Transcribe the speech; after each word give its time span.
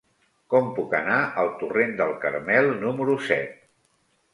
Com 0.53 0.71
puc 0.77 0.95
anar 1.01 1.19
al 1.43 1.53
torrent 1.61 1.95
del 2.03 2.17
Carmel 2.27 2.77
número 2.83 3.23
set? 3.33 3.59